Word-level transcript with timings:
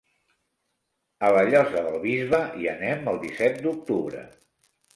A 1.27 1.29
la 1.35 1.43
Llosa 1.51 1.83
del 1.89 1.99
Bisbe 2.07 2.41
hi 2.63 2.73
anem 2.73 3.07
el 3.15 3.23
disset 3.27 3.63
d'octubre. 3.69 4.27